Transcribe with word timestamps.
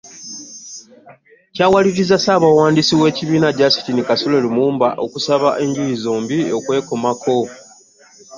Kyawaliriza 1.55 2.17
Ssaabawandiisi 2.19 2.93
w'ekibiina, 3.01 3.49
Justine 3.57 4.01
Kasule 4.07 4.37
Lumumba 4.45 4.89
okusaba 5.05 5.49
enjuyi 5.63 5.93
zombi 6.03 6.37
okwekomako. 6.57 7.37